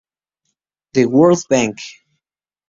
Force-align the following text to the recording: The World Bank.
The 0.93 1.05
World 1.05 1.47
Bank. 1.47 1.77